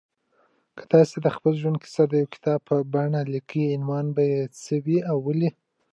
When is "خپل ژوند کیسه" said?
1.35-2.03